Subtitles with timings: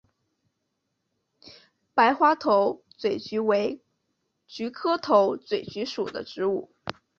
[1.93, 3.83] 白花头嘴菊为
[4.47, 6.71] 菊科头嘴菊属的植物。